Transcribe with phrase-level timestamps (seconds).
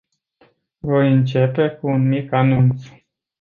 [0.81, 2.83] Voi începe cu un mic anunț.